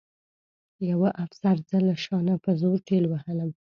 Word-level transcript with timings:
یوه 0.91 1.09
افسر 1.23 1.55
زه 1.69 1.77
له 1.87 1.95
شا 2.03 2.17
نه 2.27 2.35
په 2.43 2.51
زور 2.61 2.77
ټېل 2.87 3.03
وهلم 3.07 3.49